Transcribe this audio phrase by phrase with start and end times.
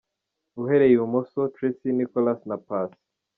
[0.61, 2.99] Uhereye i bumoso:Tracy, Nicholas na Passy.